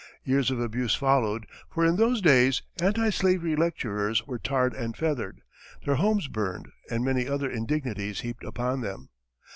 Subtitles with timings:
[0.23, 5.41] Years of abuse followed, for in those days anti slavery lecturers were tarred and feathered,
[5.85, 9.09] their homes burned, and many other indignities heaped upon them.